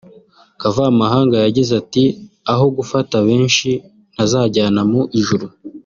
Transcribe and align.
Kavamahanga 0.61 1.35
yagize 1.45 1.71
ati 1.81 2.03
“Aho 2.51 2.65
gufata 2.77 3.15
benshi 3.27 3.69
ntazajyana 4.13 4.81
mu 4.91 5.01
ijuru 5.19 5.45